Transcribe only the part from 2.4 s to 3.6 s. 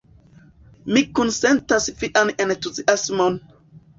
entuziasmon!